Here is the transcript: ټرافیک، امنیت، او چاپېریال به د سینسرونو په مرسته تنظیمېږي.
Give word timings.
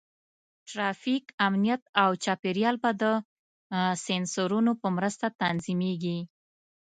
ټرافیک، 0.69 1.25
امنیت، 1.47 1.81
او 2.03 2.09
چاپېریال 2.23 2.75
به 2.83 2.91
د 3.01 3.03
سینسرونو 4.03 4.71
په 4.81 4.87
مرسته 4.97 5.25
تنظیمېږي. 5.41 6.19